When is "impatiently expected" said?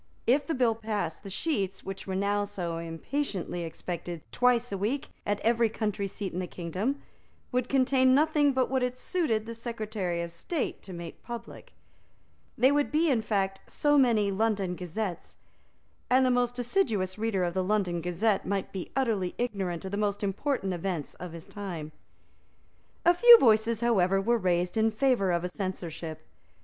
2.79-4.23